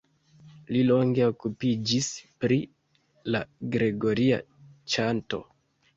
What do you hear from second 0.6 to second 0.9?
Li